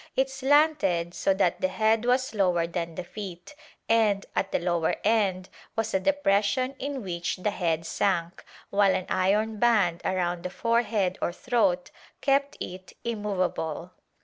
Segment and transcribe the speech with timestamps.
[0.17, 3.53] It slanted so that the head was lower than the feet
[3.87, 9.05] and, at the lower end was a depression in which the head sank, while an
[9.09, 13.91] iron band around the forehead or throat kept it immovable.